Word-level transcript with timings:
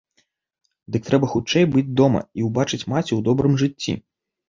Дык 0.95 1.03
трэба 1.09 1.29
хутчэй 1.35 1.69
быць 1.77 1.85
дома 2.03 2.25
і 2.41 2.49
ўбачыць 2.49 2.83
маці 2.91 3.07
ў 3.15 3.19
добрым 3.33 3.53
жыцці. 3.65 4.01